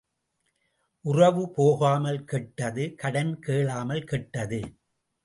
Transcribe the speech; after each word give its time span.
உறவு 1.05 1.43
போகாமல் 1.49 2.19
கெட்டது 2.23 2.95
கடன் 2.95 3.39
கேளாமல் 3.39 4.03
கெட்டது. 4.03 4.61